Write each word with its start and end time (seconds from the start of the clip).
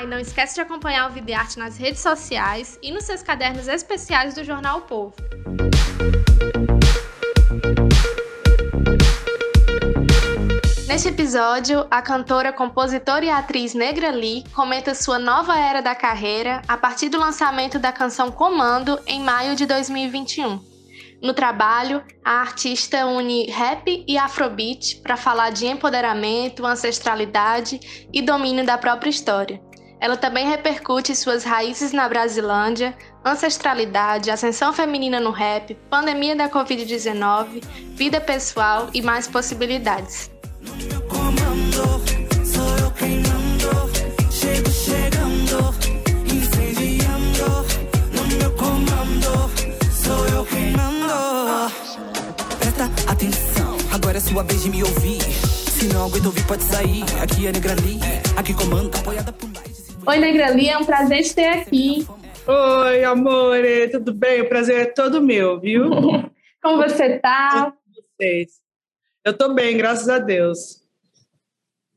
Ah, 0.00 0.04
e 0.04 0.06
não 0.06 0.18
esquece 0.18 0.54
de 0.54 0.62
acompanhar 0.62 1.10
o 1.10 1.12
Vida 1.12 1.30
e 1.30 1.34
Arte 1.34 1.58
nas 1.58 1.76
redes 1.76 2.00
sociais 2.00 2.78
e 2.82 2.90
nos 2.90 3.04
seus 3.04 3.22
cadernos 3.22 3.68
especiais 3.68 4.34
do 4.34 4.42
jornal 4.42 4.78
o 4.78 4.80
Povo. 4.80 5.14
Neste 10.88 11.08
episódio, 11.08 11.86
a 11.90 12.00
cantora, 12.00 12.50
compositora 12.50 13.26
e 13.26 13.28
atriz 13.28 13.74
Negra 13.74 14.10
Lee 14.10 14.42
comenta 14.54 14.94
sua 14.94 15.18
nova 15.18 15.58
era 15.58 15.82
da 15.82 15.94
carreira 15.94 16.62
a 16.66 16.78
partir 16.78 17.10
do 17.10 17.18
lançamento 17.18 17.78
da 17.78 17.92
canção 17.92 18.30
Comando 18.30 18.98
em 19.06 19.20
maio 19.20 19.54
de 19.54 19.66
2021. 19.66 20.70
No 21.20 21.34
trabalho, 21.34 22.02
a 22.24 22.40
artista 22.40 23.04
une 23.04 23.50
rap 23.50 24.02
e 24.08 24.16
afrobeat 24.16 24.96
para 25.02 25.18
falar 25.18 25.50
de 25.50 25.66
empoderamento, 25.66 26.64
ancestralidade 26.64 28.08
e 28.10 28.22
domínio 28.22 28.64
da 28.64 28.78
própria 28.78 29.10
história. 29.10 29.60
Ela 30.00 30.16
também 30.16 30.48
repercute 30.48 31.14
suas 31.14 31.44
raízes 31.44 31.92
na 31.92 32.08
Brasilândia, 32.08 32.96
ancestralidade, 33.22 34.30
ascensão 34.30 34.72
feminina 34.72 35.20
no 35.20 35.30
rap, 35.30 35.74
pandemia 35.90 36.34
da 36.34 36.48
Covid-19, 36.48 37.62
vida 37.94 38.18
pessoal 38.18 38.88
e 38.94 39.02
mais 39.02 39.28
possibilidades. 39.28 40.30
Presta 52.58 52.84
atenção, 53.06 53.76
agora 53.92 54.16
é 54.16 54.20
sua 54.20 54.42
vez 54.44 54.62
de 54.62 54.70
me 54.70 54.82
ouvir. 54.82 55.20
Se 55.20 55.86
não 55.88 56.06
aguenta 56.06 56.26
ouvir, 56.26 56.46
pode 56.46 56.62
sair. 56.62 57.04
Aqui 57.22 57.46
é 57.46 57.52
Negra 57.52 57.74
Lee, 57.74 58.00
aqui 58.36 58.54
comanda, 58.54 58.98
apoiada 58.98 59.30
por. 59.32 59.49
Oi, 60.10 60.18
Negra 60.18 60.50
Lee, 60.50 60.68
é 60.68 60.76
um 60.76 60.84
prazer 60.84 61.22
te 61.22 61.32
ter 61.32 61.46
aqui. 61.46 62.04
Oi, 62.44 63.04
amor, 63.04 63.58
tudo 63.92 64.12
bem? 64.12 64.40
O 64.40 64.48
prazer 64.48 64.80
é 64.80 64.84
todo 64.86 65.22
meu, 65.22 65.60
viu? 65.60 65.88
Como 66.60 66.78
você 66.78 67.20
tá? 67.20 67.72
Vocês. 67.94 68.54
Eu 69.24 69.38
tô 69.38 69.54
bem, 69.54 69.76
graças 69.76 70.08
a 70.08 70.18
Deus. 70.18 70.82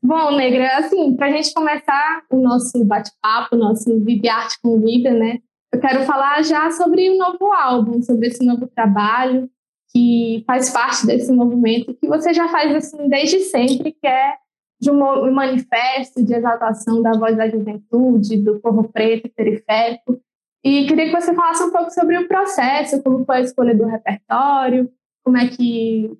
Bom, 0.00 0.30
Negra, 0.30 0.76
assim, 0.76 1.16
para 1.16 1.26
a 1.26 1.30
gente 1.32 1.52
começar 1.52 2.22
o 2.30 2.36
nosso 2.36 2.84
bate-papo, 2.84 3.56
nosso 3.56 3.98
Vive 4.04 4.28
Arte 4.28 4.60
com 4.62 4.80
Vida, 4.80 5.10
né? 5.10 5.40
Eu 5.72 5.80
quero 5.80 6.04
falar 6.04 6.40
já 6.44 6.70
sobre 6.70 7.10
o 7.10 7.18
novo 7.18 7.52
álbum, 7.52 8.00
sobre 8.00 8.28
esse 8.28 8.46
novo 8.46 8.68
trabalho 8.68 9.50
que 9.92 10.44
faz 10.46 10.70
parte 10.70 11.04
desse 11.04 11.32
movimento 11.32 11.92
que 11.94 12.06
você 12.06 12.32
já 12.32 12.48
faz 12.48 12.76
assim 12.76 13.08
desde 13.08 13.40
sempre, 13.40 13.90
que 13.90 14.06
é 14.06 14.34
de 14.80 14.90
um 14.90 15.32
manifesto 15.32 16.24
de 16.24 16.34
exaltação 16.34 17.00
da 17.02 17.12
voz 17.12 17.36
da 17.36 17.48
juventude, 17.48 18.36
do 18.36 18.60
povo 18.60 18.88
preto 18.92 19.30
periférico. 19.34 20.20
E 20.62 20.86
queria 20.86 21.06
que 21.06 21.20
você 21.20 21.34
falasse 21.34 21.62
um 21.62 21.70
pouco 21.70 21.90
sobre 21.90 22.18
o 22.18 22.26
processo, 22.26 23.02
como 23.02 23.24
foi 23.24 23.36
a 23.36 23.40
escolha 23.40 23.74
do 23.74 23.86
repertório, 23.86 24.90
como 25.22 25.36
é 25.36 25.48
que, 25.48 26.10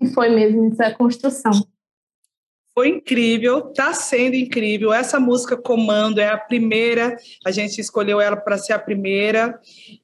que 0.00 0.08
foi 0.08 0.28
mesmo 0.30 0.72
essa 0.72 0.94
construção. 0.94 1.52
Foi 2.74 2.88
incrível, 2.88 3.70
está 3.70 3.92
sendo 3.92 4.36
incrível. 4.36 4.92
Essa 4.92 5.18
música 5.18 5.56
Comando 5.56 6.20
é 6.20 6.28
a 6.28 6.38
primeira, 6.38 7.16
a 7.44 7.50
gente 7.50 7.80
escolheu 7.80 8.20
ela 8.20 8.36
para 8.36 8.56
ser 8.56 8.72
a 8.72 8.78
primeira, 8.78 9.58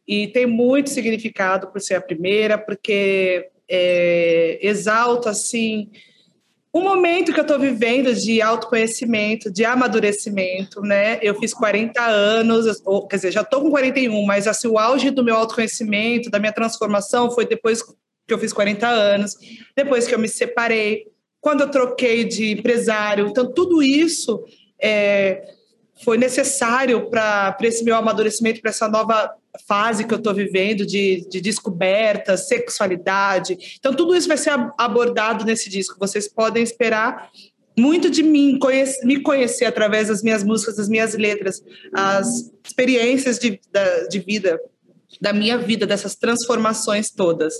e 0.06 0.26
tem 0.28 0.44
muito 0.44 0.91
significado 0.91 1.69
por 1.69 1.81
ser 1.81 1.94
a 1.94 2.00
primeira, 2.00 2.59
porque 2.59 3.49
é, 3.69 4.59
exalta 4.60 5.31
assim 5.31 5.91
um 6.75 6.83
momento 6.83 7.33
que 7.33 7.39
eu 7.39 7.43
estou 7.43 7.59
vivendo 7.59 8.12
de 8.12 8.43
autoconhecimento, 8.43 9.49
de 9.49 9.65
amadurecimento, 9.65 10.81
né? 10.81 11.21
Eu 11.23 11.39
fiz 11.39 11.55
40 11.55 12.03
anos, 12.03 12.83
ou, 12.85 13.07
quer 13.07 13.17
dizer, 13.17 13.31
já 13.31 13.43
estou 13.43 13.62
com 13.62 13.71
41, 13.71 14.27
mas 14.27 14.49
assim, 14.49 14.67
o 14.67 14.77
auge 14.77 15.11
do 15.11 15.23
meu 15.23 15.37
autoconhecimento, 15.37 16.29
da 16.29 16.41
minha 16.41 16.53
transformação, 16.53 17.31
foi 17.31 17.47
depois 17.47 17.81
que 17.81 18.35
eu 18.35 18.39
fiz 18.39 18.53
40 18.53 18.89
anos, 18.89 19.37
depois 19.77 20.09
que 20.09 20.15
eu 20.15 20.19
me 20.19 20.29
separei, 20.29 21.07
quando 21.41 21.61
eu 21.61 21.71
troquei 21.71 22.25
de 22.25 22.51
empresário. 22.51 23.29
Então, 23.29 23.53
tudo 23.53 23.81
isso 23.81 24.43
é, 24.83 25.55
foi 26.03 26.19
necessário 26.19 27.09
para 27.09 27.56
esse 27.62 27.85
meu 27.85 27.95
amadurecimento, 27.95 28.61
para 28.61 28.71
essa 28.71 28.89
nova 28.89 29.33
fase 29.66 30.04
que 30.04 30.12
eu 30.12 30.19
estou 30.19 30.34
vivendo 30.34 30.84
de, 30.84 31.26
de 31.28 31.41
descoberta, 31.41 32.37
sexualidade. 32.37 33.76
Então, 33.78 33.94
tudo 33.94 34.15
isso 34.15 34.28
vai 34.28 34.37
ser 34.37 34.50
abordado 34.78 35.44
nesse 35.44 35.70
disco. 35.70 35.97
Vocês 35.98 36.28
podem 36.28 36.62
esperar 36.62 37.31
muito 37.76 38.09
de 38.09 38.22
mim, 38.22 38.59
conhece, 38.59 39.04
me 39.04 39.20
conhecer 39.20 39.64
através 39.64 40.09
das 40.09 40.22
minhas 40.22 40.44
músicas, 40.44 40.76
das 40.76 40.88
minhas 40.88 41.14
letras, 41.14 41.62
as 41.93 42.53
experiências 42.64 43.38
de, 43.38 43.60
de 44.09 44.19
vida 44.20 44.60
da 45.20 45.32
minha 45.32 45.56
vida, 45.59 45.87
dessas 45.87 46.15
transformações 46.15 47.10
todas. 47.10 47.54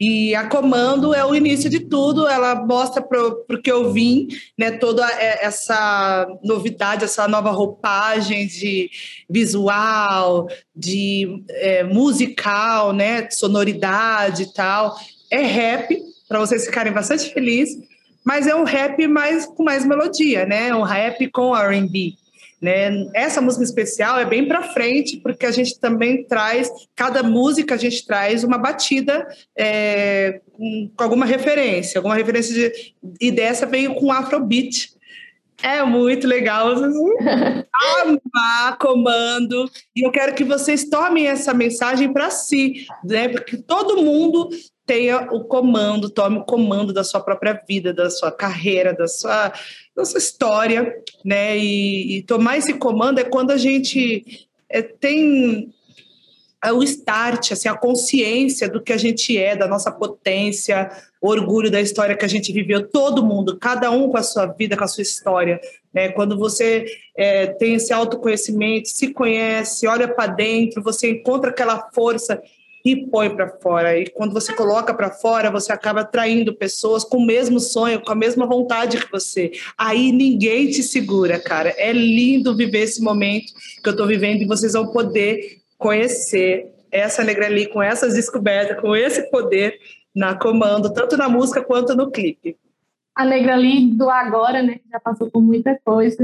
E 0.00 0.34
a 0.34 0.48
Comando 0.48 1.14
é 1.14 1.24
o 1.24 1.34
início 1.34 1.70
de 1.70 1.80
tudo, 1.80 2.26
ela 2.26 2.54
mostra 2.54 3.02
para 3.02 3.60
que 3.62 3.70
eu 3.70 3.92
vim, 3.92 4.28
né, 4.58 4.72
toda 4.72 5.06
essa 5.06 6.26
novidade, 6.42 7.04
essa 7.04 7.28
nova 7.28 7.50
roupagem 7.50 8.46
de 8.46 8.90
visual, 9.28 10.48
de 10.74 11.44
é, 11.50 11.84
musical, 11.84 12.92
né, 12.92 13.28
sonoridade 13.30 14.44
e 14.44 14.52
tal. 14.52 14.96
É 15.30 15.42
rap, 15.42 15.96
para 16.28 16.38
vocês 16.38 16.64
ficarem 16.64 16.92
bastante 16.92 17.32
felizes, 17.32 17.76
mas 18.24 18.46
é 18.48 18.54
um 18.54 18.64
rap 18.64 19.06
mais 19.06 19.46
com 19.46 19.62
mais 19.62 19.86
melodia, 19.86 20.44
né? 20.44 20.74
Um 20.74 20.82
rap 20.82 21.30
com 21.30 21.56
R&B. 21.56 22.14
Né? 22.60 23.06
Essa 23.14 23.40
música 23.40 23.64
especial 23.64 24.18
é 24.18 24.24
bem 24.24 24.48
para 24.48 24.62
frente, 24.62 25.18
porque 25.18 25.44
a 25.44 25.50
gente 25.50 25.78
também 25.78 26.24
traz, 26.24 26.70
cada 26.94 27.22
música 27.22 27.74
a 27.74 27.78
gente 27.78 28.06
traz 28.06 28.42
uma 28.44 28.56
batida 28.56 29.26
é, 29.56 30.40
com, 30.52 30.90
alguma 30.96 31.26
referência, 31.26 31.98
alguma 31.98 32.14
referência 32.14 32.54
de, 32.54 32.94
e 33.20 33.30
dessa 33.30 33.66
veio 33.66 33.94
com 33.94 34.10
Afrobeat. 34.10 34.96
É 35.62 35.82
muito 35.82 36.26
legal. 36.26 36.74
Amar 38.02 38.78
comando. 38.78 39.70
E 39.94 40.06
eu 40.06 40.10
quero 40.10 40.34
que 40.34 40.44
vocês 40.44 40.88
tomem 40.88 41.26
essa 41.26 41.54
mensagem 41.54 42.12
para 42.12 42.30
si, 42.30 42.86
né? 43.02 43.28
Porque 43.28 43.56
todo 43.56 44.02
mundo 44.02 44.50
tenha 44.86 45.28
o 45.32 45.44
comando, 45.44 46.08
tome 46.08 46.38
o 46.38 46.44
comando 46.44 46.92
da 46.92 47.02
sua 47.02 47.20
própria 47.20 47.60
vida, 47.68 47.92
da 47.92 48.08
sua 48.08 48.30
carreira, 48.30 48.94
da 48.94 49.08
sua, 49.08 49.52
da 49.94 50.04
sua 50.04 50.18
história, 50.18 50.94
né? 51.24 51.58
E, 51.58 52.18
e 52.18 52.22
tomar 52.22 52.56
esse 52.56 52.74
comando 52.74 53.18
é 53.18 53.24
quando 53.24 53.50
a 53.50 53.56
gente 53.56 54.48
é, 54.70 54.80
tem 54.80 55.74
o 56.72 56.82
start, 56.82 57.52
assim, 57.52 57.68
a 57.68 57.76
consciência 57.76 58.68
do 58.68 58.82
que 58.82 58.92
a 58.92 58.96
gente 58.96 59.36
é, 59.36 59.54
da 59.54 59.68
nossa 59.68 59.90
potência, 59.90 60.90
orgulho 61.20 61.70
da 61.70 61.80
história 61.80 62.16
que 62.16 62.24
a 62.24 62.28
gente 62.28 62.52
viveu, 62.52 62.88
todo 62.88 63.24
mundo, 63.24 63.58
cada 63.58 63.90
um 63.90 64.08
com 64.08 64.16
a 64.16 64.22
sua 64.22 64.46
vida, 64.46 64.76
com 64.76 64.84
a 64.84 64.88
sua 64.88 65.02
história. 65.02 65.60
Né? 65.92 66.08
Quando 66.10 66.36
você 66.36 66.86
é, 67.16 67.46
tem 67.46 67.74
esse 67.74 67.92
autoconhecimento, 67.92 68.88
se 68.88 69.12
conhece, 69.12 69.86
olha 69.86 70.08
para 70.08 70.28
dentro, 70.28 70.82
você 70.82 71.10
encontra 71.10 71.50
aquela 71.50 71.90
força 71.92 72.40
e 72.86 73.06
põe 73.06 73.34
para 73.34 73.48
fora. 73.48 73.98
E 73.98 74.08
quando 74.10 74.32
você 74.32 74.52
coloca 74.52 74.94
para 74.94 75.10
fora, 75.10 75.50
você 75.50 75.72
acaba 75.72 76.02
atraindo 76.02 76.54
pessoas 76.54 77.02
com 77.02 77.16
o 77.18 77.26
mesmo 77.26 77.58
sonho, 77.58 78.00
com 78.00 78.12
a 78.12 78.14
mesma 78.14 78.46
vontade 78.46 78.98
que 78.98 79.10
você. 79.10 79.50
Aí 79.76 80.12
ninguém 80.12 80.70
te 80.70 80.82
segura, 80.82 81.40
cara. 81.40 81.74
É 81.76 81.92
lindo 81.92 82.56
viver 82.56 82.80
esse 82.80 83.02
momento 83.02 83.52
que 83.82 83.88
eu 83.88 83.92
estou 83.92 84.06
vivendo 84.06 84.42
e 84.42 84.46
vocês 84.46 84.74
vão 84.74 84.92
poder 84.92 85.58
conhecer 85.76 86.72
essa 86.90 87.24
Negra 87.24 87.46
ali 87.46 87.66
com 87.66 87.82
essas 87.82 88.14
descobertas, 88.14 88.80
com 88.80 88.94
esse 88.94 89.28
poder 89.30 89.78
na 90.14 90.38
comando, 90.38 90.92
tanto 90.92 91.16
na 91.16 91.28
música 91.28 91.62
quanto 91.62 91.94
no 91.94 92.10
clipe. 92.10 92.56
A 93.14 93.24
Negra 93.24 93.54
ali 93.54 93.88
do 93.88 94.08
agora, 94.08 94.62
né, 94.62 94.80
já 94.90 95.00
passou 95.00 95.30
por 95.30 95.42
muita 95.42 95.78
coisa. 95.84 96.22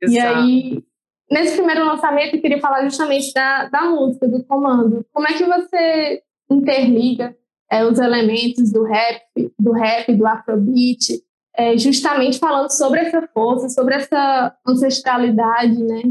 Exato. 0.00 0.14
E 0.14 0.18
aí 0.18 0.84
Nesse 1.30 1.56
primeiro 1.56 1.84
lançamento, 1.84 2.36
eu 2.36 2.40
queria 2.40 2.60
falar 2.60 2.84
justamente 2.84 3.32
da, 3.32 3.68
da 3.68 3.82
música, 3.82 4.28
do 4.28 4.44
comando. 4.44 5.04
Como 5.12 5.26
é 5.26 5.32
que 5.34 5.44
você 5.44 6.22
interliga 6.50 7.36
é, 7.70 7.84
os 7.84 7.98
elementos 7.98 8.70
do 8.70 8.84
rap, 8.84 9.22
do 9.58 9.72
rap, 9.72 10.14
do 10.14 10.26
afrobeat, 10.26 11.20
é, 11.56 11.76
justamente 11.76 12.38
falando 12.38 12.70
sobre 12.70 13.00
essa 13.00 13.26
força, 13.32 13.68
sobre 13.68 13.94
essa 13.94 14.56
ancestralidade, 14.66 15.82
né? 15.82 16.02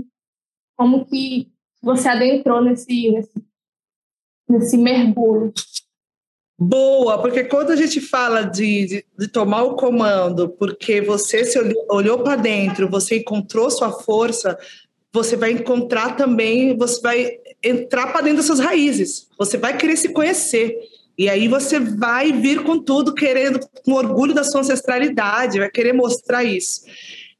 Como 0.78 1.06
que 1.06 1.52
você 1.82 2.10
adentrou 2.10 2.62
nesse, 2.62 3.12
nesse, 3.12 3.46
nesse 4.50 4.78
mergulho? 4.78 5.54
Boa, 6.58 7.22
porque 7.22 7.44
quando 7.44 7.72
a 7.72 7.76
gente 7.76 8.00
fala 8.00 8.44
de, 8.44 8.86
de, 8.86 9.06
de 9.18 9.28
tomar 9.28 9.64
o 9.64 9.76
comando, 9.76 10.50
porque 10.50 11.02
você 11.02 11.44
se 11.44 11.60
olhou, 11.60 11.86
olhou 11.90 12.24
para 12.24 12.38
dentro, 12.38 12.90
você 12.90 13.18
encontrou 13.18 13.70
sua 13.70 13.92
força, 13.92 14.58
você 15.16 15.38
vai 15.38 15.52
encontrar 15.52 16.18
também, 16.18 16.78
você 16.78 17.02
vai 17.02 17.32
entrar 17.64 18.08
para 18.08 18.20
dentro 18.20 18.38
das 18.38 18.46
suas 18.46 18.60
raízes, 18.60 19.30
você 19.40 19.58
vai 19.58 19.78
querer 19.78 19.96
se 19.96 20.10
conhecer. 20.10 20.78
E 21.18 21.30
aí 21.30 21.48
você 21.48 21.80
vai 21.80 22.34
vir 22.34 22.64
com 22.64 22.78
tudo, 22.78 23.16
querendo, 23.16 23.62
com 23.86 23.94
orgulho 23.94 24.34
da 24.34 24.44
sua 24.44 24.60
ancestralidade, 24.60 25.60
vai 25.60 25.72
querer 25.72 25.94
mostrar 25.94 26.44
isso. 26.44 26.82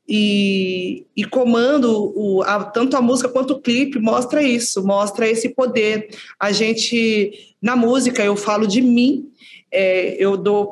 E, 0.08 1.06
e 1.18 1.26
comando, 1.26 2.14
o, 2.16 2.42
a, 2.44 2.64
tanto 2.64 2.96
a 2.96 3.02
música 3.02 3.28
quanto 3.28 3.52
o 3.52 3.62
clipe, 3.62 4.00
mostra 4.00 4.42
isso, 4.42 4.82
mostra 4.86 5.28
esse 5.28 5.50
poder. 5.50 6.08
A 6.40 6.54
gente, 6.54 7.56
na 7.62 7.76
música, 7.76 8.24
eu 8.24 8.38
falo 8.38 8.66
de 8.66 8.82
mim, 8.82 9.30
é, 9.70 10.16
eu 10.18 10.38
dou. 10.38 10.72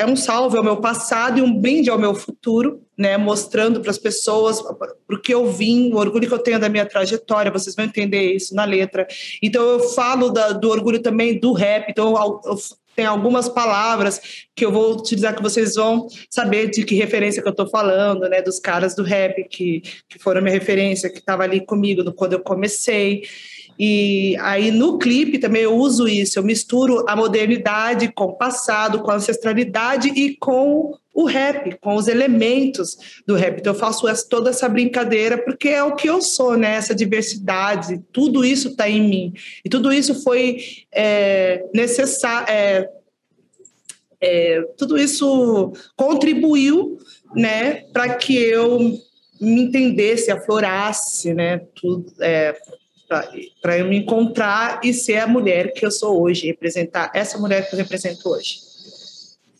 É 0.00 0.06
um 0.06 0.16
salve 0.16 0.56
ao 0.56 0.64
meu 0.64 0.78
passado 0.78 1.38
e 1.38 1.42
um 1.42 1.54
brinde 1.54 1.90
ao 1.90 1.98
meu 1.98 2.14
futuro, 2.14 2.80
né? 2.96 3.18
Mostrando 3.18 3.82
para 3.82 3.90
as 3.90 3.98
pessoas 3.98 4.58
o 4.58 5.18
que 5.18 5.34
eu 5.34 5.52
vim, 5.52 5.92
o 5.92 5.98
orgulho 5.98 6.26
que 6.26 6.32
eu 6.32 6.38
tenho 6.38 6.58
da 6.58 6.70
minha 6.70 6.86
trajetória, 6.86 7.52
vocês 7.52 7.76
vão 7.76 7.84
entender 7.84 8.32
isso 8.32 8.54
na 8.54 8.64
letra. 8.64 9.06
Então 9.42 9.62
eu 9.62 9.80
falo 9.80 10.30
da, 10.30 10.52
do 10.52 10.70
orgulho 10.70 11.02
também 11.02 11.38
do 11.38 11.52
rap, 11.52 11.90
então 11.90 12.16
eu, 12.16 12.40
eu 12.50 12.58
tem 12.96 13.04
algumas 13.04 13.46
palavras 13.46 14.46
que 14.54 14.64
eu 14.64 14.72
vou 14.72 14.96
utilizar 14.96 15.36
que 15.36 15.42
vocês 15.42 15.74
vão 15.74 16.08
saber 16.30 16.70
de 16.70 16.82
que 16.82 16.94
referência 16.94 17.42
que 17.42 17.48
eu 17.48 17.52
estou 17.52 17.68
falando, 17.68 18.26
né? 18.26 18.40
Dos 18.40 18.58
caras 18.58 18.94
do 18.94 19.02
rap 19.02 19.44
que, 19.50 19.82
que 20.08 20.18
foram 20.18 20.40
minha 20.40 20.54
referência, 20.54 21.10
que 21.10 21.18
estava 21.18 21.42
ali 21.42 21.60
comigo 21.60 22.10
quando 22.14 22.32
eu 22.32 22.40
comecei. 22.40 23.22
E 23.82 24.36
aí 24.40 24.70
no 24.70 24.98
clipe 24.98 25.38
também 25.38 25.62
eu 25.62 25.74
uso 25.74 26.06
isso, 26.06 26.38
eu 26.38 26.42
misturo 26.42 27.02
a 27.08 27.16
modernidade 27.16 28.12
com 28.12 28.24
o 28.24 28.36
passado, 28.36 29.00
com 29.00 29.10
a 29.10 29.14
ancestralidade 29.14 30.08
e 30.08 30.36
com 30.36 30.94
o 31.14 31.24
rap, 31.24 31.78
com 31.80 31.94
os 31.94 32.06
elementos 32.06 33.22
do 33.26 33.34
rap. 33.34 33.58
Então 33.58 33.72
eu 33.72 33.78
faço 33.78 34.06
essa, 34.06 34.28
toda 34.28 34.50
essa 34.50 34.68
brincadeira 34.68 35.38
porque 35.38 35.70
é 35.70 35.82
o 35.82 35.96
que 35.96 36.10
eu 36.10 36.20
sou, 36.20 36.58
né? 36.58 36.74
Essa 36.74 36.94
diversidade, 36.94 38.02
tudo 38.12 38.44
isso 38.44 38.68
está 38.68 38.86
em 38.86 39.00
mim. 39.00 39.32
E 39.64 39.70
tudo 39.70 39.90
isso 39.90 40.22
foi 40.22 40.58
é, 40.92 41.64
necessário. 41.72 42.52
É, 42.52 42.86
é, 44.20 44.62
tudo 44.76 44.98
isso 44.98 45.72
contribuiu, 45.96 46.98
né, 47.34 47.84
para 47.94 48.14
que 48.16 48.36
eu 48.36 48.78
me 49.40 49.62
entendesse, 49.62 50.30
aflorasse, 50.30 51.32
né, 51.32 51.62
tudo, 51.74 52.12
é, 52.20 52.54
para 53.60 53.76
eu 53.76 53.86
me 53.86 53.96
encontrar 53.96 54.80
e 54.84 54.94
ser 54.94 55.16
a 55.16 55.26
mulher 55.26 55.72
que 55.72 55.84
eu 55.84 55.90
sou 55.90 56.22
hoje, 56.22 56.46
representar 56.46 57.10
essa 57.12 57.36
mulher 57.38 57.68
que 57.68 57.74
eu 57.74 57.78
represento 57.78 58.28
hoje. 58.28 58.60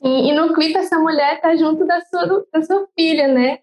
E, 0.03 0.31
e 0.31 0.35
no 0.35 0.55
clipe 0.55 0.79
essa 0.79 0.99
mulher 0.99 1.41
tá 1.41 1.57
junto 1.57 1.85
da 1.85 2.01
sua, 2.03 2.47
da 2.53 2.63
sua 2.63 2.87
filha, 2.97 3.27
né? 3.27 3.59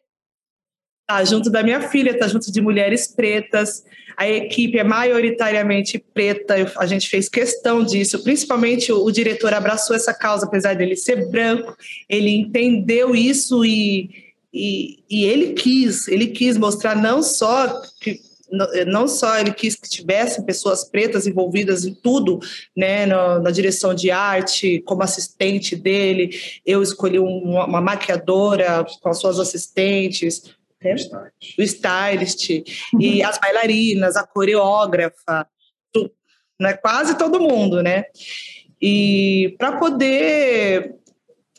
Tá 1.08 1.24
junto 1.24 1.50
da 1.50 1.64
minha 1.64 1.82
filha, 1.82 2.20
tá 2.20 2.28
junto 2.28 2.52
de 2.52 2.60
mulheres 2.60 3.08
pretas. 3.08 3.86
A 4.18 4.28
equipe 4.28 4.78
é 4.78 4.84
maioritariamente 4.84 5.98
preta, 5.98 6.56
a 6.78 6.86
gente 6.86 7.08
fez 7.08 7.30
questão 7.30 7.82
disso, 7.84 8.24
principalmente 8.24 8.92
o, 8.92 9.06
o 9.06 9.12
diretor 9.12 9.54
abraçou 9.54 9.96
essa 9.96 10.14
causa, 10.14 10.46
apesar 10.46 10.76
dele 10.76 10.96
ser 10.96 11.30
branco, 11.30 11.78
ele 12.10 12.32
entendeu 12.32 13.16
isso 13.16 13.64
e, 13.64 14.10
e, 14.52 15.04
e 15.10 15.24
ele 15.24 15.54
quis, 15.54 16.08
ele 16.08 16.28
quis 16.28 16.58
mostrar 16.58 16.96
não 16.96 17.22
só 17.22 17.82
que 18.02 18.27
não 18.88 19.08
só 19.08 19.38
ele 19.38 19.52
quis 19.52 19.76
que 19.76 19.90
tivessem 19.90 20.46
pessoas 20.46 20.84
pretas 20.84 21.28
envolvidas 21.28 21.86
em 21.86 21.94
tudo, 21.94 22.40
né, 22.76 23.06
na, 23.06 23.40
na 23.40 23.52
direção 23.52 23.94
de 23.94 24.10
arte, 24.10 24.82
como 24.86 25.04
assistente 25.04 25.76
dele, 25.76 26.30
eu 26.66 26.82
escolhi 26.82 27.20
uma, 27.20 27.66
uma 27.66 27.82
maquiadora 27.82 28.86
com 29.02 29.10
as 29.10 29.20
suas 29.20 29.40
assistentes, 29.40 30.56
né? 30.82 30.96
o 31.58 31.62
stylist, 31.62 32.50
uhum. 32.94 33.02
e 33.02 33.24
as 33.24 33.38
bailarinas, 33.38 34.16
a 34.16 34.26
coreógrafa, 34.26 35.48
né, 36.60 36.74
quase 36.74 37.18
todo 37.18 37.40
mundo, 37.40 37.84
né? 37.84 38.06
E 38.82 39.56
para 39.58 39.78
poder 39.78 40.97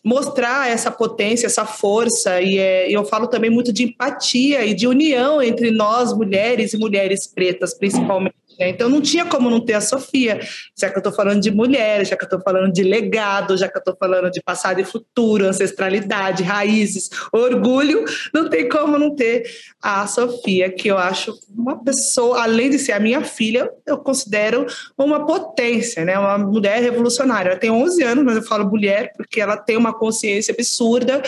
mostrar 0.08 0.70
essa 0.70 0.90
potência, 0.90 1.46
essa 1.46 1.66
força, 1.66 2.40
e 2.40 2.56
é, 2.56 2.90
eu 2.90 3.04
falo 3.04 3.26
também 3.26 3.50
muito 3.50 3.70
de 3.70 3.84
empatia 3.84 4.64
e 4.64 4.72
de 4.72 4.86
união 4.86 5.42
entre 5.42 5.70
nós, 5.70 6.14
mulheres 6.14 6.72
e 6.72 6.78
mulheres 6.78 7.26
pretas, 7.26 7.74
principalmente 7.74 8.34
né? 8.58 8.70
Então 8.70 8.88
não 8.88 9.00
tinha 9.00 9.24
como 9.24 9.48
não 9.48 9.60
ter 9.60 9.74
a 9.74 9.80
Sofia, 9.80 10.40
já 10.76 10.90
que 10.90 10.96
eu 10.96 11.00
estou 11.00 11.12
falando 11.12 11.40
de 11.40 11.50
mulheres, 11.50 12.08
já 12.08 12.16
que 12.16 12.24
eu 12.24 12.26
estou 12.26 12.40
falando 12.40 12.72
de 12.72 12.82
legado, 12.82 13.56
já 13.56 13.68
que 13.68 13.76
eu 13.76 13.80
estou 13.80 13.96
falando 13.96 14.30
de 14.30 14.42
passado 14.42 14.80
e 14.80 14.84
futuro, 14.84 15.46
ancestralidade, 15.46 16.42
raízes, 16.42 17.08
orgulho, 17.32 18.04
não 18.34 18.50
tem 18.50 18.68
como 18.68 18.98
não 18.98 19.14
ter 19.14 19.44
a 19.80 20.06
Sofia, 20.06 20.70
que 20.70 20.88
eu 20.88 20.98
acho 20.98 21.32
uma 21.56 21.82
pessoa, 21.82 22.42
além 22.42 22.70
de 22.70 22.78
ser 22.78 22.92
a 22.92 23.00
minha 23.00 23.22
filha, 23.22 23.70
eu 23.86 23.98
considero 23.98 24.66
uma 24.96 25.24
potência, 25.24 26.04
né? 26.04 26.18
uma 26.18 26.36
mulher 26.36 26.82
revolucionária. 26.82 27.50
Ela 27.50 27.60
tem 27.60 27.70
11 27.70 28.02
anos, 28.02 28.24
mas 28.24 28.36
eu 28.36 28.42
falo 28.42 28.68
mulher 28.68 29.12
porque 29.16 29.40
ela 29.40 29.56
tem 29.56 29.76
uma 29.76 29.92
consciência 29.98 30.54
absurda 30.54 31.20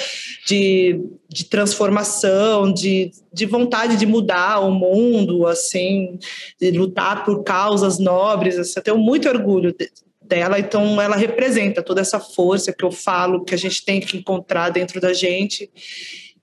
de, 0.47 1.01
de 1.29 1.45
transformação, 1.45 2.73
de, 2.73 3.11
de 3.33 3.47
vontade 3.47 3.97
de 3.97 4.07
mudar 4.07 4.61
o 4.61 4.71
mundo, 4.71 5.47
assim, 5.47 6.19
de 6.61 6.71
lutar 6.71 7.25
por 7.25 7.43
causas 7.43 7.99
nobres, 7.99 8.59
assim, 8.59 8.75
eu 8.77 8.83
tenho 8.83 8.99
muito 8.99 9.29
orgulho 9.29 9.75
dela, 10.23 10.59
então 10.59 11.01
ela 11.03 11.17
representa 11.17 11.83
toda 11.83 12.01
essa 12.01 12.21
força 12.21 12.73
que 12.73 12.85
eu 12.85 12.93
falo, 12.93 13.45
que 13.45 13.55
a 13.55 13.59
gente 13.59 13.85
tem 13.85 14.01
que 14.01 14.17
encontrar 14.17 14.71
dentro 14.71 15.01
da 15.01 15.13
gente, 15.13 15.71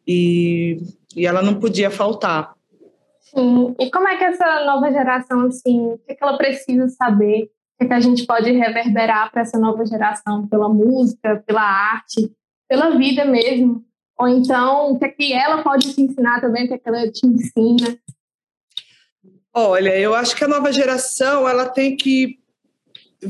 e, 0.05 0.77
e 1.15 1.25
ela 1.25 1.41
não 1.41 1.55
podia 1.55 1.89
faltar. 1.89 2.53
Sim, 3.21 3.75
e 3.79 3.89
como 3.91 4.07
é 4.07 4.17
que 4.17 4.23
essa 4.23 4.65
nova 4.65 4.91
geração, 4.91 5.41
assim, 5.41 5.79
o 5.87 5.97
que, 5.99 6.13
é 6.13 6.17
ela 6.19 6.37
precisa 6.37 6.87
saber, 6.89 7.49
que, 7.77 7.93
a 7.93 7.99
gente 7.99 8.25
pode 8.25 8.51
reverberar 8.51 9.31
para 9.31 9.41
essa 9.41 9.59
nova 9.59 9.85
geração, 9.85 10.47
pela 10.47 10.67
música, 10.69 11.43
pela 11.45 11.61
arte, 11.61 12.31
pela 12.67 12.97
vida 12.97 13.23
mesmo, 13.25 13.83
ou 14.17 14.27
então 14.27 14.91
o 14.91 14.99
que 14.99 15.05
é 15.05 15.09
que 15.09 15.33
ela 15.33 15.63
pode 15.63 15.93
te 15.93 16.01
ensinar 16.01 16.41
também, 16.41 16.65
o 16.65 16.67
que, 16.67 16.73
é 16.73 16.77
que 16.77 16.89
ela 16.89 17.11
te 17.11 17.25
ensina, 17.25 17.97
Olha, 19.59 19.97
eu 19.97 20.13
acho 20.13 20.35
que 20.35 20.43
a 20.43 20.47
nova 20.47 20.71
geração 20.71 21.49
ela 21.49 21.65
tem 21.67 21.97
que 21.97 22.37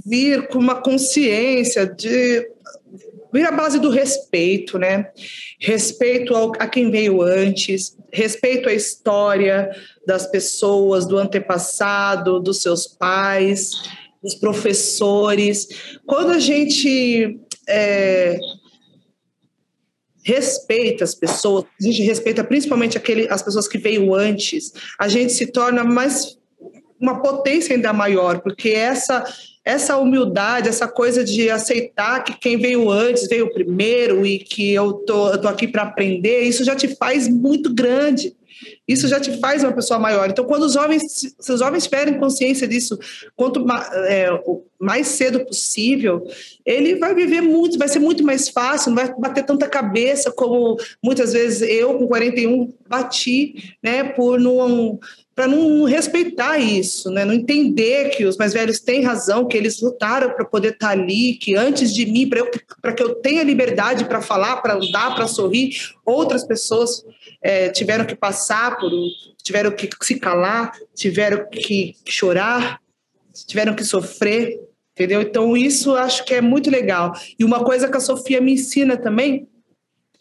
vir 0.06 0.50
com 0.50 0.60
uma 0.60 0.82
consciência 0.82 1.86
de 1.86 2.46
vir 3.32 3.46
à 3.46 3.52
base 3.54 3.80
do 3.80 3.90
respeito, 3.90 4.78
né? 4.78 5.10
Respeito 5.58 6.36
ao, 6.36 6.52
a 6.60 6.68
quem 6.68 6.92
veio 6.92 7.22
antes, 7.22 7.98
respeito 8.12 8.68
à 8.68 8.74
história 8.74 9.72
das 10.06 10.30
pessoas, 10.30 11.06
do 11.06 11.18
antepassado, 11.18 12.42
dos 12.42 12.62
seus 12.62 12.86
pais, 12.86 13.72
dos 14.22 14.36
professores. 14.36 15.68
Quando 16.06 16.32
a 16.32 16.40
gente 16.40 17.40
é, 17.68 18.38
respeita 20.24 21.04
as 21.04 21.16
pessoas, 21.16 21.66
a 21.80 21.84
gente 21.84 22.02
respeita 22.02 22.44
principalmente 22.44 22.98
aquele, 22.98 23.28
as 23.30 23.42
pessoas 23.42 23.68
que 23.68 23.78
veio 23.78 24.14
antes, 24.14 24.74
a 25.00 25.08
gente 25.08 25.34
se 25.34 25.48
torna 25.48 25.84
mais 25.84 26.38
uma 27.00 27.22
potência 27.22 27.76
ainda 27.76 27.94
maior, 27.94 28.42
porque 28.42 28.70
essa 28.70 29.24
essa 29.68 29.98
humildade, 29.98 30.70
essa 30.70 30.88
coisa 30.88 31.26
de 31.26 31.50
aceitar 31.50 32.24
que 32.24 32.40
quem 32.40 32.58
veio 32.58 32.90
antes 32.90 33.28
veio 33.28 33.52
primeiro 33.52 34.26
e 34.26 34.40
que 34.40 34.74
eu 34.74 34.94
tô, 34.94 35.30
eu 35.30 35.42
tô 35.42 35.50
aqui 35.50 35.68
para 35.68 35.84
aprender, 35.84 36.44
isso 36.44 36.64
já 36.64 36.74
te 36.74 36.96
faz 36.96 37.28
muito 37.28 37.74
grande. 37.74 38.34
Isso 38.88 39.08
já 39.08 39.20
te 39.20 39.38
faz 39.40 39.64
uma 39.64 39.74
pessoa 39.74 40.00
maior. 40.00 40.30
Então, 40.30 40.46
quando 40.46 40.64
os 40.64 40.74
jovens, 40.74 41.36
se 41.40 41.52
os 41.52 41.60
jovens 41.60 41.84
tiverem 41.84 42.20
consciência 42.20 42.68
disso, 42.68 42.98
quanto 43.36 43.66
é, 44.06 44.30
mais 44.80 45.08
cedo 45.08 45.46
possível, 45.46 46.24
ele 46.66 46.96
vai 46.96 47.16
viver 47.16 47.42
muito, 47.42 47.78
vai 47.78 47.88
ser 47.88 48.00
muito 48.00 48.24
mais 48.24 48.50
fácil, 48.50 48.92
não 48.92 48.98
vai 48.98 49.14
bater 49.18 49.44
tanta 49.44 49.68
cabeça 49.68 50.32
como 50.32 50.78
muitas 51.04 51.34
vezes 51.34 51.68
eu, 51.68 51.98
com 51.98 52.08
41, 52.08 52.72
bati, 52.88 53.76
né, 53.84 54.04
por 54.04 54.40
não 54.40 55.00
para 55.38 55.48
não 55.48 55.84
respeitar 55.84 56.58
isso, 56.58 57.12
né? 57.12 57.24
não 57.24 57.32
entender 57.32 58.10
que 58.10 58.26
os 58.26 58.38
mais 58.38 58.54
velhos 58.54 58.80
têm 58.80 59.04
razão, 59.04 59.48
que 59.48 59.56
eles 59.56 59.80
lutaram 59.80 60.32
para 60.32 60.44
poder 60.44 60.70
estar 60.70 60.88
tá 60.88 60.94
ali, 60.94 61.36
que 61.36 61.56
antes 61.56 61.94
de 61.94 62.08
mim, 62.08 62.28
para 62.82 62.92
que 62.92 63.04
eu 63.04 63.14
tenha 63.14 63.44
liberdade 63.44 64.06
para 64.06 64.20
falar, 64.20 64.58
para 64.64 64.74
andar, 64.74 65.14
para 65.14 65.28
sorrir, 65.28 65.78
outras 66.04 66.44
pessoas 66.44 67.06
é, 67.40 67.70
tiveram 67.70 68.04
que 68.04 68.16
passar 68.16 68.80
por, 68.80 68.90
tiveram 69.44 69.70
que 69.70 69.88
se 70.02 70.20
calar, 70.20 70.72
tiveram 70.96 71.48
que 71.52 71.96
chorar, 72.04 72.82
tiveram 73.46 73.76
que 73.76 73.84
sofrer, 73.84 74.60
entendeu? 74.96 75.22
Então 75.22 75.56
isso 75.56 75.96
acho 75.96 76.26
que 76.26 76.34
é 76.34 76.42
muito 76.42 76.70
legal. 76.70 77.14
E 77.38 77.44
uma 77.44 77.64
coisa 77.64 77.88
que 77.90 77.98
a 77.98 78.00
Sofia 78.00 78.42
me 78.42 78.54
ensina 78.54 78.98
também 78.98 79.48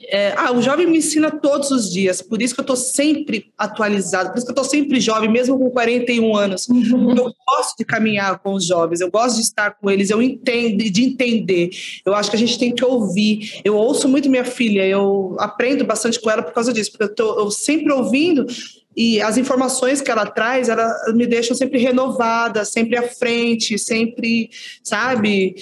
É, 0.09 0.35
ah, 0.37 0.53
o 0.53 0.61
jovem 0.61 0.87
me 0.87 0.99
ensina 0.99 1.31
todos 1.31 1.71
os 1.71 1.91
dias, 1.91 2.21
por 2.21 2.43
isso 2.43 2.55
que 2.55 2.61
eu 2.61 2.65
estou 2.65 2.77
sempre 2.77 3.51
atualizado, 3.57 4.29
por 4.29 4.37
isso 4.37 4.45
que 4.47 4.51
eu 4.51 4.63
estou 4.63 4.65
sempre 4.65 5.01
jovem, 5.01 5.31
mesmo 5.31 5.59
com 5.59 5.71
41 5.71 6.37
anos. 6.37 6.69
Uhum. 6.69 7.17
Eu 7.17 7.33
gosto 7.49 7.79
de 7.79 7.85
caminhar 7.85 8.39
com 8.41 8.53
os 8.53 8.67
jovens, 8.67 9.01
eu 9.01 9.11
gosto 9.11 9.37
de 9.37 9.43
estar 9.43 9.71
com 9.71 9.91
eles, 9.91 10.11
eu 10.11 10.21
entendo, 10.21 10.85
de 10.85 11.03
entender. 11.03 11.71
Eu 12.05 12.15
acho 12.15 12.29
que 12.29 12.37
a 12.37 12.39
gente 12.39 12.59
tem 12.59 12.75
que 12.75 12.85
ouvir. 12.85 13.63
Eu 13.65 13.75
ouço 13.75 14.07
muito 14.07 14.29
minha 14.29 14.45
filha, 14.45 14.87
eu 14.87 15.35
aprendo 15.39 15.83
bastante 15.83 16.21
com 16.21 16.31
ela 16.31 16.43
por 16.43 16.53
causa 16.53 16.75
disso, 16.75 16.93
porque 16.93 17.23
eu, 17.23 17.39
eu 17.39 17.51
sempre 17.51 17.91
ouvindo 17.91 18.45
e 18.97 19.21
as 19.21 19.37
informações 19.37 20.01
que 20.01 20.11
ela 20.11 20.27
traz, 20.27 20.69
ela 20.69 20.91
me 21.15 21.27
deixam 21.27 21.55
sempre 21.55 21.79
renovada, 21.79 22.65
sempre 22.65 22.97
à 22.97 23.03
frente, 23.03 23.79
sempre, 23.79 24.49
sabe? 24.83 25.55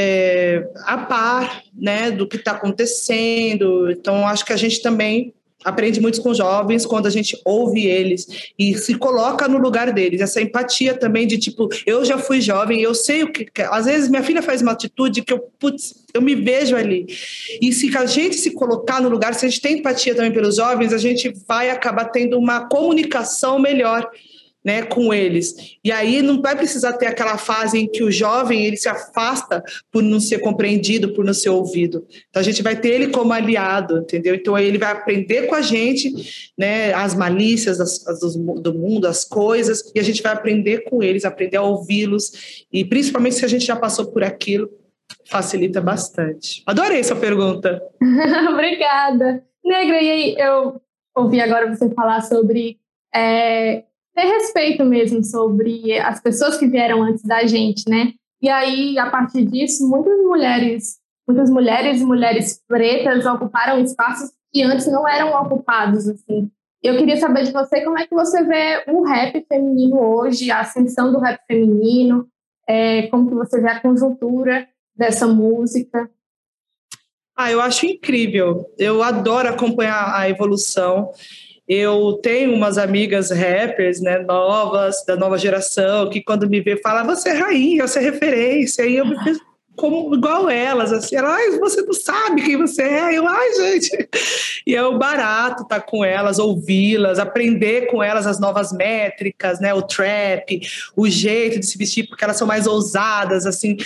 é, 0.00 0.64
a 0.84 0.96
par 0.98 1.60
né, 1.76 2.12
do 2.12 2.28
que 2.28 2.36
está 2.36 2.52
acontecendo. 2.52 3.90
Então, 3.90 4.24
acho 4.28 4.44
que 4.44 4.52
a 4.52 4.56
gente 4.56 4.80
também 4.80 5.34
aprende 5.64 6.00
muito 6.00 6.22
com 6.22 6.32
jovens 6.32 6.86
quando 6.86 7.06
a 7.06 7.10
gente 7.10 7.38
ouve 7.44 7.86
eles 7.86 8.26
e 8.58 8.76
se 8.78 8.94
coloca 8.94 9.48
no 9.48 9.58
lugar 9.58 9.92
deles. 9.92 10.20
Essa 10.20 10.40
empatia 10.40 10.94
também 10.94 11.26
de 11.26 11.36
tipo, 11.38 11.68
eu 11.84 12.04
já 12.04 12.16
fui 12.16 12.40
jovem, 12.40 12.80
eu 12.80 12.94
sei 12.94 13.22
o 13.22 13.32
que. 13.32 13.46
Às 13.62 13.86
vezes 13.86 14.08
minha 14.08 14.22
filha 14.22 14.42
faz 14.42 14.62
uma 14.62 14.72
atitude 14.72 15.22
que 15.22 15.32
eu, 15.32 15.40
putz, 15.58 15.94
eu 16.14 16.22
me 16.22 16.34
vejo 16.34 16.76
ali. 16.76 17.06
E 17.60 17.72
se 17.72 17.94
a 17.96 18.06
gente 18.06 18.36
se 18.36 18.52
colocar 18.52 19.00
no 19.00 19.08
lugar, 19.08 19.34
se 19.34 19.46
a 19.46 19.48
gente 19.48 19.60
tem 19.60 19.78
empatia 19.78 20.14
também 20.14 20.32
pelos 20.32 20.56
jovens, 20.56 20.92
a 20.92 20.98
gente 20.98 21.32
vai 21.46 21.70
acabar 21.70 22.06
tendo 22.06 22.38
uma 22.38 22.68
comunicação 22.68 23.58
melhor 23.58 24.08
né, 24.64 24.82
com 24.82 25.14
eles. 25.14 25.76
E 25.82 25.90
aí 25.90 26.20
não 26.20 26.42
vai 26.42 26.56
precisar 26.56 26.94
ter 26.94 27.06
aquela 27.06 27.38
fase 27.38 27.78
em 27.78 27.86
que 27.86 28.02
o 28.02 28.10
jovem 28.10 28.64
ele 28.64 28.76
se 28.76 28.88
afasta 28.88 29.62
por 29.90 30.02
não 30.02 30.20
ser 30.20 30.38
compreendido, 30.38 31.14
por 31.14 31.24
não 31.24 31.32
ser 31.32 31.50
ouvido. 31.50 32.06
Então 32.28 32.40
a 32.40 32.44
gente 32.44 32.62
vai 32.62 32.76
ter 32.76 32.90
ele 32.90 33.08
como 33.08 33.32
aliado, 33.32 33.98
entendeu? 33.98 34.34
Então 34.34 34.58
ele 34.58 34.78
vai 34.78 34.92
aprender 34.92 35.46
com 35.46 35.54
a 35.54 35.62
gente, 35.62 36.52
né, 36.56 36.92
as 36.92 37.14
malícias 37.14 37.78
das, 37.78 38.06
as 38.06 38.20
do 38.20 38.74
mundo, 38.74 39.06
as 39.06 39.24
coisas, 39.24 39.90
e 39.94 40.00
a 40.00 40.02
gente 40.02 40.22
vai 40.22 40.32
aprender 40.32 40.84
com 40.84 41.02
eles, 41.02 41.24
aprender 41.24 41.56
a 41.56 41.62
ouvi-los, 41.62 42.66
e 42.72 42.84
principalmente 42.84 43.36
se 43.36 43.44
a 43.44 43.48
gente 43.48 43.64
já 43.64 43.76
passou 43.76 44.06
por 44.06 44.22
aquilo, 44.22 44.68
facilita 45.24 45.80
bastante. 45.80 46.62
Adorei 46.66 47.00
essa 47.00 47.16
pergunta. 47.16 47.80
Obrigada. 48.52 49.42
Negra, 49.64 50.02
e 50.02 50.10
aí 50.10 50.34
eu 50.38 50.80
ouvi 51.16 51.40
agora 51.40 51.74
você 51.74 51.88
falar 51.90 52.22
sobre 52.22 52.78
é, 53.14 53.84
ter 54.18 54.26
respeito 54.26 54.84
mesmo 54.84 55.22
sobre 55.22 55.96
as 56.00 56.20
pessoas 56.20 56.56
que 56.56 56.66
vieram 56.66 57.04
antes 57.04 57.22
da 57.22 57.46
gente, 57.46 57.88
né? 57.88 58.12
E 58.42 58.48
aí, 58.48 58.98
a 58.98 59.08
partir 59.08 59.44
disso, 59.44 59.88
muitas 59.88 60.18
mulheres, 60.18 60.96
muitas 61.26 61.48
mulheres 61.48 62.00
e 62.00 62.04
mulheres 62.04 62.60
pretas 62.66 63.24
ocuparam 63.26 63.80
espaços 63.80 64.30
que 64.52 64.60
antes 64.64 64.88
não 64.88 65.06
eram 65.06 65.40
ocupados, 65.40 66.08
assim. 66.08 66.50
Eu 66.82 66.96
queria 66.96 67.16
saber 67.16 67.44
de 67.44 67.52
você 67.52 67.84
como 67.84 67.96
é 67.96 68.08
que 68.08 68.14
você 68.14 68.42
vê 68.42 68.82
o 68.88 69.04
rap 69.04 69.44
feminino 69.48 70.00
hoje, 70.00 70.50
a 70.50 70.60
ascensão 70.60 71.12
do 71.12 71.20
rap 71.20 71.40
feminino, 71.46 72.26
é, 72.68 73.06
como 73.08 73.28
que 73.28 73.36
você 73.36 73.60
vê 73.60 73.68
a 73.68 73.80
conjuntura 73.80 74.68
dessa 74.96 75.28
música. 75.28 76.10
Ah, 77.36 77.52
eu 77.52 77.60
acho 77.60 77.86
incrível. 77.86 78.68
Eu 78.76 79.00
adoro 79.00 79.48
acompanhar 79.48 80.12
a 80.12 80.28
evolução. 80.28 81.12
Eu 81.68 82.14
tenho 82.22 82.54
umas 82.54 82.78
amigas 82.78 83.30
rappers, 83.30 84.00
né, 84.00 84.18
novas, 84.20 85.04
da 85.06 85.16
nova 85.16 85.36
geração, 85.36 86.08
que 86.08 86.22
quando 86.22 86.48
me 86.48 86.60
vê, 86.60 86.76
fala, 86.80 87.02
você 87.02 87.28
é 87.28 87.32
rainha, 87.34 87.86
você 87.86 87.98
é 87.98 88.02
referência. 88.02 88.86
E 88.86 88.96
eu 88.96 89.04
me 89.04 89.22
fiz 89.22 89.38
como 89.78 90.12
igual 90.12 90.50
elas, 90.50 90.92
assim, 90.92 91.14
ela, 91.14 91.34
ai, 91.34 91.52
você 91.58 91.80
não 91.82 91.92
sabe 91.92 92.42
quem 92.42 92.56
você 92.56 92.82
é, 92.82 93.16
eu, 93.16 93.26
ai, 93.26 93.52
gente, 93.54 94.08
e 94.66 94.74
é 94.74 94.82
o 94.82 94.98
barato 94.98 95.62
estar 95.62 95.80
tá 95.80 95.80
com 95.80 96.04
elas, 96.04 96.38
ouvi-las, 96.38 97.18
aprender 97.20 97.86
com 97.86 98.02
elas 98.02 98.26
as 98.26 98.40
novas 98.40 98.72
métricas, 98.72 99.60
né, 99.60 99.72
o 99.72 99.80
trap, 99.80 100.60
o 100.96 101.08
jeito 101.08 101.60
de 101.60 101.66
se 101.66 101.78
vestir, 101.78 102.08
porque 102.08 102.24
elas 102.24 102.36
são 102.36 102.46
mais 102.46 102.66
ousadas, 102.66 103.46
assim, 103.46 103.76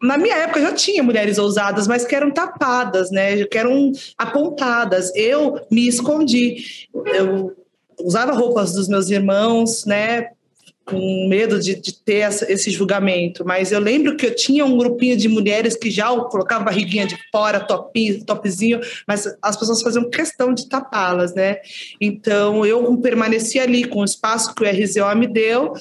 na 0.00 0.18
minha 0.18 0.36
época 0.36 0.60
já 0.60 0.72
tinha 0.72 1.02
mulheres 1.02 1.38
ousadas, 1.38 1.88
mas 1.88 2.04
que 2.04 2.14
eram 2.14 2.30
tapadas, 2.30 3.10
né, 3.10 3.44
que 3.46 3.56
eram 3.56 3.92
apontadas, 4.18 5.10
eu 5.16 5.58
me 5.70 5.88
escondi, 5.88 6.88
eu 7.14 7.56
usava 7.98 8.32
roupas 8.32 8.74
dos 8.74 8.88
meus 8.88 9.08
irmãos, 9.08 9.86
né, 9.86 10.28
com 10.84 11.28
medo 11.28 11.60
de, 11.60 11.74
de 11.74 11.92
ter 11.92 12.18
essa, 12.18 12.50
esse 12.50 12.70
julgamento, 12.70 13.44
mas 13.44 13.70
eu 13.70 13.78
lembro 13.78 14.16
que 14.16 14.26
eu 14.26 14.34
tinha 14.34 14.64
um 14.64 14.76
grupinho 14.76 15.16
de 15.16 15.28
mulheres 15.28 15.76
que 15.76 15.90
já 15.90 16.08
colocavam 16.08 16.64
barriguinha 16.64 17.06
de 17.06 17.16
fora, 17.30 17.60
topinho, 17.60 18.24
topzinho, 18.24 18.80
mas 19.06 19.26
as 19.40 19.56
pessoas 19.56 19.80
faziam 19.80 20.10
questão 20.10 20.52
de 20.52 20.68
tapá-las, 20.68 21.34
né? 21.34 21.58
Então 22.00 22.66
eu 22.66 22.96
permaneci 22.98 23.58
ali 23.58 23.84
com 23.84 24.00
o 24.00 24.04
espaço 24.04 24.54
que 24.54 24.64
o 24.64 24.66
RZO 24.68 25.16
me 25.16 25.26
deu, 25.26 25.74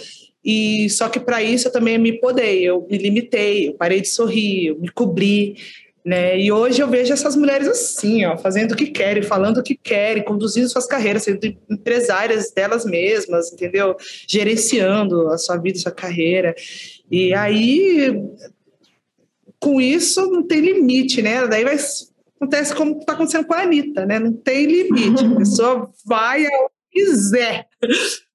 e 0.43 0.89
só 0.89 1.07
que 1.07 1.19
para 1.19 1.41
isso 1.43 1.67
eu 1.67 1.71
também 1.71 1.97
me 1.97 2.13
podei, 2.13 2.63
eu 2.63 2.87
me 2.89 2.97
limitei, 2.97 3.69
eu 3.69 3.73
parei 3.73 4.01
de 4.01 4.07
sorrir, 4.07 4.67
eu 4.67 4.79
me 4.79 4.89
cobri, 4.89 5.55
né? 6.03 6.39
E 6.39 6.51
hoje 6.51 6.81
eu 6.81 6.87
vejo 6.87 7.13
essas 7.13 7.35
mulheres 7.35 7.67
assim, 7.67 8.25
ó, 8.25 8.37
fazendo 8.37 8.71
o 8.71 8.75
que 8.75 8.87
querem, 8.87 9.21
falando 9.21 9.57
o 9.57 9.63
que 9.63 9.75
querem, 9.75 10.23
conduzindo 10.23 10.67
suas 10.67 10.87
carreiras, 10.87 11.23
sendo 11.23 11.39
empresárias 11.69 12.51
delas 12.51 12.85
mesmas, 12.85 13.53
entendeu? 13.53 13.95
Gerenciando 14.27 15.27
a 15.27 15.37
sua 15.37 15.57
vida, 15.57 15.77
sua 15.77 15.91
carreira. 15.91 16.55
E 17.09 17.33
aí, 17.33 18.19
com 19.59 19.79
isso, 19.79 20.25
não 20.27 20.41
tem 20.41 20.59
limite, 20.59 21.21
né? 21.21 21.45
Daí 21.47 21.63
vai, 21.63 21.77
acontece 22.35 22.73
como 22.73 22.99
está 22.99 23.13
acontecendo 23.13 23.45
com 23.45 23.53
a 23.53 23.61
Anitta, 23.61 24.05
né? 24.05 24.17
Não 24.17 24.33
tem 24.33 24.65
limite, 24.65 25.23
a 25.23 25.35
pessoa 25.35 25.91
vai 26.03 26.45
aonde 26.45 26.71
quiser. 26.91 27.67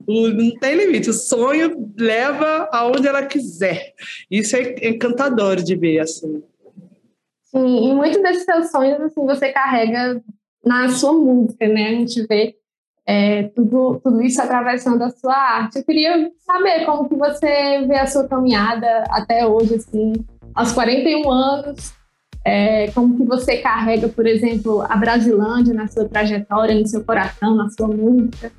Não 0.07 0.57
tem 0.61 0.77
limite, 0.77 1.11
o 1.11 1.13
sonho 1.13 1.93
leva 1.99 2.69
aonde 2.71 3.09
ela 3.09 3.27
quiser. 3.27 3.93
Isso 4.31 4.55
é 4.55 4.89
encantador 4.89 5.57
de 5.57 5.75
ver, 5.75 5.99
assim. 5.99 6.43
Sim, 7.57 7.91
e 7.91 7.95
muitos 7.95 8.23
desses 8.23 8.45
seus 8.45 8.71
sonhos 8.71 9.01
assim, 9.01 9.25
você 9.25 9.53
carrega 9.53 10.23
na 10.65 10.89
sua 10.89 11.13
música, 11.13 11.67
né? 11.67 11.89
A 11.89 11.93
gente 11.93 12.27
vê 12.27 12.57
é, 13.07 13.45
tudo, 13.55 14.01
tudo 14.03 14.21
isso 14.21 14.43
atravessando 14.43 15.03
a 15.03 15.11
sua 15.11 15.35
arte. 15.35 15.79
Eu 15.79 15.85
queria 15.85 16.31
saber 16.45 16.85
como 16.85 17.09
que 17.09 17.15
você 17.15 17.83
vê 17.87 17.97
a 17.97 18.07
sua 18.07 18.27
caminhada 18.27 19.05
até 19.09 19.47
hoje, 19.47 19.77
assim, 19.77 20.13
aos 20.55 20.73
41 20.73 21.31
anos, 21.31 21.95
é, 22.45 22.91
como 22.93 23.17
que 23.17 23.25
você 23.25 23.59
carrega, 23.59 24.09
por 24.09 24.27
exemplo, 24.27 24.83
a 24.83 24.97
Brasilândia 24.97 25.73
na 25.73 25.87
sua 25.87 26.09
trajetória, 26.09 26.75
no 26.75 26.87
seu 26.87 27.05
coração, 27.05 27.55
na 27.55 27.69
sua 27.71 27.89
música. 27.89 28.53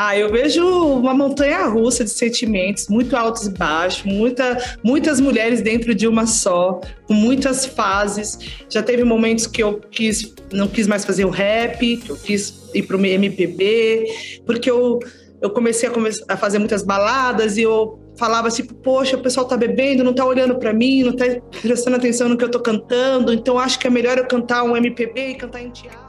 Ah, 0.00 0.16
eu 0.16 0.30
vejo 0.30 0.64
uma 0.64 1.12
montanha 1.12 1.66
russa 1.66 2.04
de 2.04 2.10
sentimentos, 2.10 2.86
muito 2.86 3.16
altos 3.16 3.48
e 3.48 3.50
baixos, 3.50 4.04
muita, 4.04 4.56
muitas 4.80 5.18
mulheres 5.18 5.60
dentro 5.60 5.92
de 5.92 6.06
uma 6.06 6.24
só, 6.24 6.80
com 7.08 7.14
muitas 7.14 7.66
fases. 7.66 8.38
Já 8.70 8.80
teve 8.80 9.02
momentos 9.02 9.48
que 9.48 9.60
eu 9.60 9.80
quis, 9.90 10.32
não 10.52 10.68
quis 10.68 10.86
mais 10.86 11.04
fazer 11.04 11.24
o 11.24 11.30
rap, 11.30 11.96
que 11.96 12.10
eu 12.10 12.16
quis 12.16 12.70
ir 12.72 12.84
para 12.84 12.96
o 12.96 13.04
MPB, 13.04 14.06
porque 14.46 14.70
eu, 14.70 15.00
eu 15.42 15.50
comecei 15.50 15.88
a, 15.88 15.92
a 16.32 16.36
fazer 16.36 16.60
muitas 16.60 16.84
baladas 16.84 17.56
e 17.56 17.62
eu 17.62 17.98
falava 18.16 18.48
tipo, 18.50 18.74
poxa, 18.74 19.16
o 19.16 19.20
pessoal 19.20 19.48
tá 19.48 19.56
bebendo, 19.56 20.04
não 20.04 20.14
tá 20.14 20.24
olhando 20.24 20.60
para 20.60 20.72
mim, 20.72 21.02
não 21.02 21.16
tá 21.16 21.24
prestando 21.60 21.96
atenção 21.96 22.28
no 22.28 22.36
que 22.36 22.44
eu 22.44 22.50
tô 22.52 22.60
cantando, 22.60 23.32
então 23.32 23.58
acho 23.58 23.80
que 23.80 23.88
é 23.88 23.90
melhor 23.90 24.16
eu 24.16 24.28
cantar 24.28 24.62
um 24.62 24.76
MPB 24.76 25.30
e 25.30 25.34
cantar 25.34 25.60
em 25.60 25.70
teatro. 25.70 26.07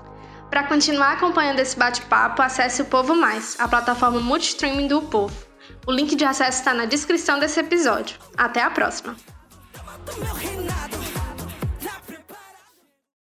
Para 0.50 0.64
continuar 0.64 1.14
acompanhando 1.14 1.60
esse 1.60 1.78
bate-papo, 1.78 2.42
acesse 2.42 2.82
o 2.82 2.86
Povo 2.86 3.16
Mais, 3.16 3.56
a 3.60 3.68
plataforma 3.68 4.20
multistreaming 4.20 4.88
do 4.88 5.02
Povo. 5.02 5.36
O 5.86 5.92
link 5.92 6.16
de 6.16 6.26
acesso 6.26 6.60
está 6.60 6.74
na 6.74 6.86
descrição 6.86 7.40
desse 7.40 7.60
episódio. 7.60 8.18
Até 8.36 8.64
a 8.64 8.72
próxima! 8.72 9.16